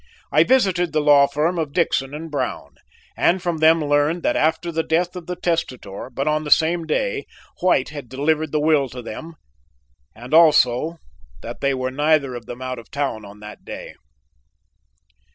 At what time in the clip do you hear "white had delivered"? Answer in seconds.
7.59-8.51